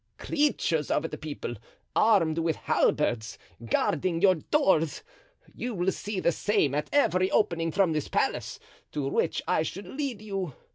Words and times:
Creatures 0.17 0.89
of 0.89 1.03
the 1.11 1.15
people, 1.19 1.53
armed 1.95 2.39
with 2.39 2.55
halberds, 2.55 3.37
guarding 3.63 4.19
your 4.19 4.33
doors. 4.33 5.03
You 5.53 5.75
will 5.75 5.91
see 5.91 6.19
the 6.19 6.31
same 6.31 6.73
at 6.73 6.89
every 6.91 7.29
opening 7.29 7.71
from 7.71 7.93
this 7.93 8.07
palace 8.07 8.59
to 8.93 9.07
which 9.07 9.43
I 9.47 9.61
should 9.61 9.85
lead 9.85 10.19
you. 10.19 10.55